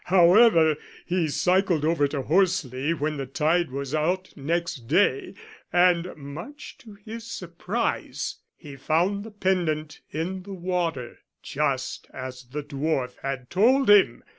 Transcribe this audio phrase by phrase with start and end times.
[0.05, 5.35] However, he cycled over to Horseley when the tide was out next day,
[5.71, 12.63] and much to his surprise he found the pendant in the water just as the
[12.63, 14.23] dwarf had told him.